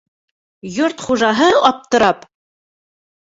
Йорт 0.77 1.03
хужаһы, 1.09 1.49
аптырап: 1.69 2.27